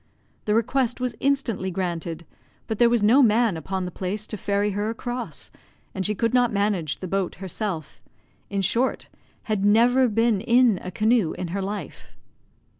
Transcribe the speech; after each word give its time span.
The 0.45 0.55
request 0.55 0.99
was 0.99 1.15
instantly 1.19 1.69
granted; 1.69 2.25
but 2.65 2.79
there 2.79 2.89
was 2.89 3.03
no 3.03 3.21
man 3.21 3.55
upon 3.55 3.85
the 3.85 3.91
place 3.91 4.25
to 4.25 4.35
ferry 4.35 4.71
her 4.71 4.89
across, 4.89 5.51
and 5.93 6.03
she 6.03 6.15
could 6.15 6.33
not 6.33 6.51
manage 6.51 7.01
the 7.01 7.07
boat 7.07 7.35
herself 7.35 8.01
in 8.49 8.61
short, 8.61 9.09
had 9.43 9.63
never 9.63 10.09
been 10.09 10.41
in 10.41 10.79
a 10.83 10.89
canoe 10.89 11.33
in 11.33 11.49
her 11.49 11.61
life. 11.61 12.17